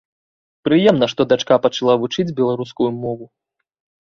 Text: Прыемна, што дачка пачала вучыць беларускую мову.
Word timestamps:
Прыемна, 0.67 1.09
што 1.13 1.21
дачка 1.33 1.57
пачала 1.67 1.93
вучыць 2.05 2.27
беларускую 2.41 2.89
мову. 3.03 3.25